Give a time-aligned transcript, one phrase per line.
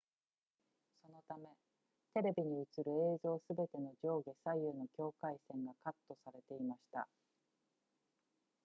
[1.05, 1.45] そのため
[2.15, 7.07] テレビに映る映像すべての上下左右の境界線がカットされていました